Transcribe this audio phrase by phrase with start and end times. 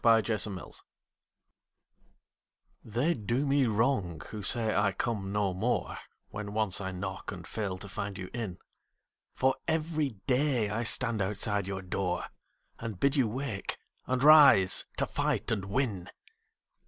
[0.03, 0.79] OPPORTUNITY
[2.83, 5.95] They do me wrong who say I come no more
[6.31, 8.57] When once I knock and fail to find you in;
[9.35, 12.25] For every day I stand outside your door,
[12.79, 13.77] And bid you wake,
[14.07, 16.09] and rise to fight and win.